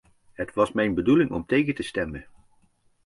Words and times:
Het 0.33 0.53
was 0.53 0.71
mijn 0.71 0.93
bedoeling 0.93 1.31
om 1.31 1.45
tegen 1.45 1.75
te 1.75 1.83
stemmen. 1.83 2.25